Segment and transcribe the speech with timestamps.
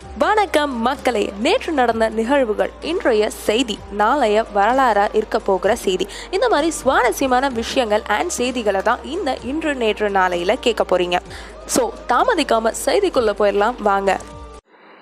[0.00, 6.06] வணக்கம் மக்களே நேற்று நடந்த நிகழ்வுகள் இன்றைய செய்தி நாளைய வரலாறா இருக்க போகிற செய்தி.
[6.30, 11.18] இந்த மாதிரி சுவாரஸ்யமான விஷயங்கள் அண்ட் செய்திகளை தான் இந்த இன்று நேற்று நாளையில கேட்க போறீங்க.
[11.76, 14.20] ஸோ தாமதிக்காம செய்திக்குள்ள போயிடலாம் வாங்க.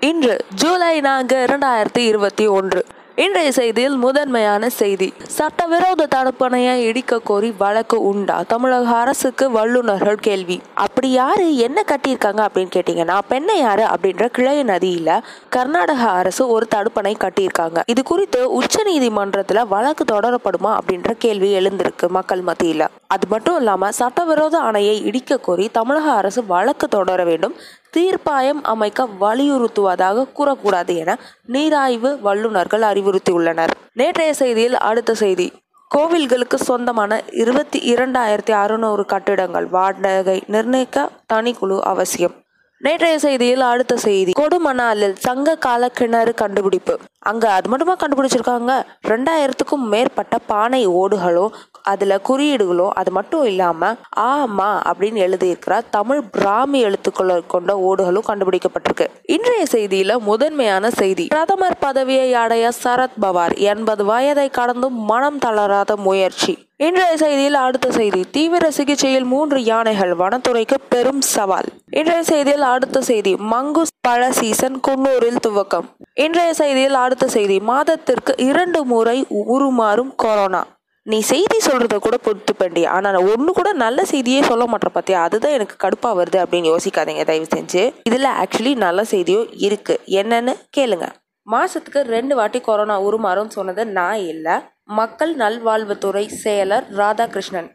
[0.01, 2.87] இன்று ஜூலை நான்கு இரண்டாயிரத்தி இருபத்தி ஒன்று.
[3.17, 5.13] இன்றைய செய்தியில் முதன்மையான செய்தி.
[5.27, 8.43] சட்டவிரோத தடுப்பணையை இடிக்க கோரி வழக்கு உண்டா?
[8.43, 10.61] தமிழக அரசுக்கு வல்லுநர்கள் கேள்வி.
[10.75, 17.15] அப்படி யாரு என்ன கட்டியிருக்காங்க அப்படின்னு கேட்டீங்கன்னா பெண்ணை யாரு அப்படின்ற கிளைய நதியில கர்நாடக அரசு ஒரு தடுப்பணை
[17.19, 17.83] கட்டியிருக்காங்க.
[17.87, 22.89] இது குறித்து உச்ச நீதிமன்றத்துல வழக்கு தொடரப்படுமா அப்படின்ற கேள்வி எழுந்திருக்கு மக்கள் மத்தியில.
[23.07, 27.55] அது மட்டும் இல்லாம சட்டவிரோத அணையை இடிக்க கோரி தமிழக அரசு வழக்கு தொடர வேண்டும்.
[27.97, 33.71] தீர்ப்பாயம் அமைக்க வலியுறுத்துவதாக கூறக்கூடாது என நீராய்வு வல்லுநர்கள் அறிவுறுத்தியுள்ளனர்.
[33.93, 35.53] நேற்றைய செய்தியில் அடுத்த செய்தி.
[35.95, 42.42] கோவில்களுக்கு சொந்தமான இருபத்தி இரண்டாயிரத்தி அறுநூறு கட்டிடங்கள் வாடகை நிர்ணயிக்க தனிக்குழு அவசியம்.
[42.85, 44.33] நேற்றைய செய்தியில் அடுத்த செய்தி.
[44.41, 46.99] கொடுமணாலில் சங்க கால கிணறு கண்டுபிடிப்பு.
[47.19, 48.83] அங்க அது மட்டுமா கண்டுபிடிச்சிருக்காங்க?
[49.09, 57.43] ரெண்டாயிரத்துக்கும் மேற்பட்ட பானை ஓடுகளும் அதுல குறியீடுகளும் அது மட்டும் இல்லாம ஆமா அப்படின்னு எழுதியிருக்கிற தமிழ் பிராமி எழுத்துக்களை
[57.47, 59.07] கொண்ட ஓடுகளும் கண்டுபிடிக்கப்பட்டிருக்கு.
[59.23, 61.27] இன்றைய செய்தியில முதன்மையான செய்தி.
[61.27, 66.71] பிரதமர் பதவியை அடைய சரத் பவார் எண்பது வயதை கடந்தும் மனம் தளராத முயற்சி.
[66.83, 68.25] இன்றைய செய்தியில் அடுத்த செய்தி.
[68.31, 71.65] தீவிர சிகிச்சையில் மூன்று யானைகள் வனத்துறைக்கு பெரும் சவால்.
[71.91, 73.35] இன்றைய செய்தியில் அடுத்த செய்தி.
[73.35, 75.87] மங்குஸ் பழ சீசன் குன்னூரில் துவக்கம்.
[76.15, 77.61] இன்றைய செய்தியில் அடுத்த செய்தி.
[77.61, 80.67] மாதத்திற்கு இரண்டு முறை உருமாறும் கொரோனா.
[81.03, 85.53] நீ செய்தி சொல்றத கூட பொறுத்துப்பண்டி ஆனா நான் ஒண்ணு கூட நல்ல செய்தியே சொல்ல மாட்டேன் பார்த்தியா அதுதான்
[85.53, 87.25] எனக்கு கடுப்பா வருது அப்படின்னு யோசிக்காதீங்க.
[87.25, 87.95] தயவு செஞ்சு.
[88.11, 90.01] இதுல ஆக்சுவலி நல்ல செய்தியும் இருக்கு.
[90.07, 91.09] என்னன்னு கேளுங்க.
[91.51, 94.53] மாசத்துக்கு ரெண்டு வாட்டி கொரோனா உருமாறும் சொன்னது நான் இல்லை.
[94.89, 97.69] மக்கள் நல்வாழ்வுத்துறை செயலர் ராதாகிருஷ்ணன்.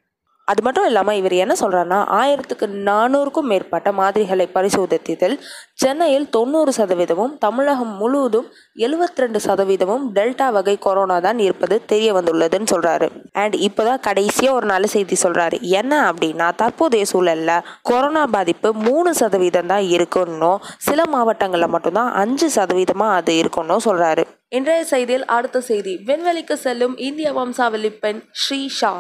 [0.48, 5.36] அது மட்டும் இல்லாமல் இவர் என்ன சொல்கிறாருன்னா ஆயிரத்துக்கு நானூறுக்கும் மேற்பட்ட மாதிரிகளை பரிசோதித்ததில்
[5.74, 12.72] சென்னையில் தொண்ணூறு சதவீதமும் தமிழகம் முழுவதும் எழுபத்தி ரெண்டு சதவீதமும் டெல்டா வகை கொரோனா தான் இருப்பது தெரிய வந்துள்ளதுன்னு
[12.74, 18.72] சொல்கிறாரு அண்ட் இப்போ தான் கடைசியாக ஒரு நல்ல செய்தி சொல்கிறாரு என்ன அப்படின்னா தற்போதைய சூழலில் கொரோனா பாதிப்பு
[18.74, 25.58] மூணு சதவீதம் தான் இருக்கணும் சில மாவட்டங்களில் மட்டும்தான் அஞ்சு சதவீதமாக அது இருக்குன்னு சொல்கிறாரு இன்றைய செய்தியில் அடுத்த
[25.62, 25.94] செய்தி.
[26.06, 28.92] விண்வெளிக்கு செல்லும் இந்திய வம்சாவளி பெண் ஸ்ரீ ஷா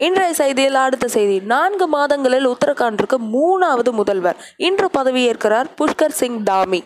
[0.00, 1.40] இன்றைய செய்தியில் அடுத்த செய்தி.
[1.40, 4.36] நான்கு மாதங்களில் உத்தரகாண்டிற்கு மூணாவது முதல்வர்.
[4.56, 6.84] இன்று பதவியேற்கிறார் புஷ்கர் சிங் தாமி.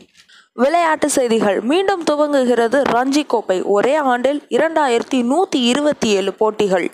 [0.53, 1.61] விளையாட்டு செய்திகள்.
[1.61, 6.91] மீண்டும் துவங்குகிறது ரஞ்சி கோப்பை ஒரே ஆண்டில் இரண்டாயிரத்தி நூத்தி இருபத்தி ஏழு போட்டிகள்.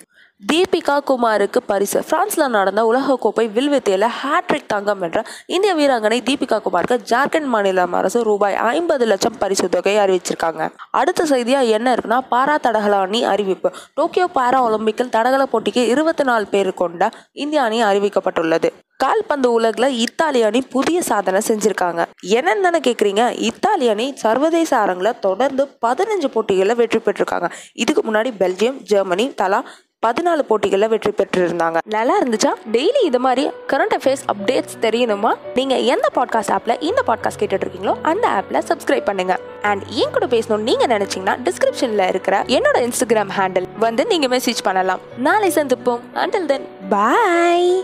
[0.49, 1.99] தீபிகா குமாருக்கு பரிசு.
[2.09, 8.55] பிரான்ஸில் நடந்த உலகக்கோப்பை வில்வித்தையில் ஹேட்ரிக் தங்கம் வென்ற இந்திய வீராங்கனை தீபிகா குமாருக்கு ஜார்க்கண்ட் மாநிலம் அரசு ரூபாய்
[8.71, 10.69] ஐம்பது லட்சம் பரிசு தொகை அறிவிச்சிருக்காங்க.
[10.91, 13.71] அடுத்த செய்தியாக என்ன இருக்குன்னா பாரா தடகள அணி அறிவிப்பு.
[13.93, 17.11] டோக்கியோ பாரா ஒலிம்பிக்கில் தடகள போட்டிக்கு இருபத்தி நாலு பேர் கொண்ட
[17.43, 18.71] இந்திய அணி அறிவிக்கப்பட்டுள்ளது.
[19.03, 22.01] கால்பந்து உலகில் இத்தாலி அணி புதிய சாதனை செஞ்சுருக்காங்க.
[22.39, 27.49] என்னன்னு தானே கேட்குறீங்க இத்தாலி அணி சர்வதேச அரங்கில் தொடர்ந்து பதினஞ்சு போட்டிகளில் வெற்றி பெற்றிருக்காங்க.
[27.83, 29.61] இதுக்கு முன்னாடி பெல்ஜியம் ஜெர்மனி தலா
[30.05, 31.77] பதினாலு போட்டிகளில் வெற்றி பெற்றிருந்தாங்க.
[31.85, 32.51] நல்லா இருந்துச்சா?
[32.71, 35.33] டெய்லி இது மாதிரி கரண்ட் அஃபேர்ஸ் அப்டேட்ஸ் தெரியணுமா?
[35.55, 39.39] நீங்க எந்த பாட்காஸ்ட் ஆப்ல இந்த பாட்காஸ்ட் கேட்டுட்டு இருக்கீங்களோ அந்த ஆப்ல சப்ஸ்கிரைப் பண்ணுங்க.
[39.61, 44.99] அண்ட் என் கூட பேசணும்னு நீங்க நினைச்சீங்கன்னா டிஸ்கிரிப்ஷன்ல இருக்கிற என்னோட இன்ஸ்டாகிராம் ஹேண்டில் வந்து நீங்க மெசேஜ் பண்ணலாம்.
[45.17, 45.99] நாளை சந்திப்போம்.
[46.13, 47.83] அண்டில் தென் பாய்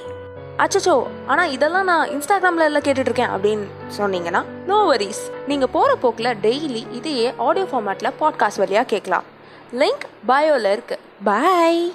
[0.58, 3.68] அச்சோ ஆனா இதெல்லாம் நான் இன்ஸ்டாகிராம்ல எல்லாம் கேட்டுட்டு இருக்கேன் அப்படின்னு
[3.98, 9.24] சொன்னீங்கன்னா நோ வரிஸ் நீங்க போற போக்குல டெய்லி இதையே ஆடியோ ஃபார்மேட்ல பாட்காஸ்ட் வழியா கேட்கலாம்.
[9.74, 11.00] லிங்க் பயோல இருக்கு.
[11.24, 11.94] பாய்